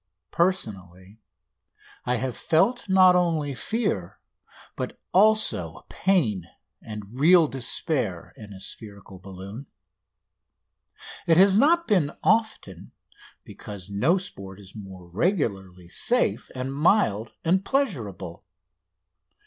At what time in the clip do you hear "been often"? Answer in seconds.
11.87-12.93